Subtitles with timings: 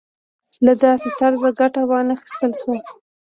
[0.65, 2.77] له داسې طرزه ګټه وانخیستل شوه.